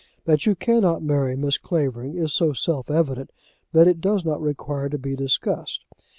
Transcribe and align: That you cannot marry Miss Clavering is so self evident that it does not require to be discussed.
That 0.25 0.47
you 0.47 0.55
cannot 0.55 1.03
marry 1.03 1.35
Miss 1.35 1.59
Clavering 1.59 2.15
is 2.15 2.33
so 2.33 2.53
self 2.53 2.89
evident 2.89 3.29
that 3.71 3.87
it 3.87 4.01
does 4.01 4.25
not 4.25 4.41
require 4.41 4.89
to 4.89 4.97
be 4.97 5.15
discussed. 5.15 5.85